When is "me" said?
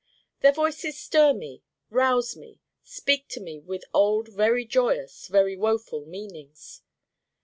1.31-1.61, 2.35-2.57, 3.39-3.59